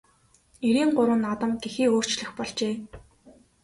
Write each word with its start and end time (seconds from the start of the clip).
Эрийн 0.67 0.91
гурван 0.97 1.21
наадам 1.23 1.51
гэхээ 1.63 1.87
өөрчлөх 1.95 2.31
болжээ. 2.37 2.75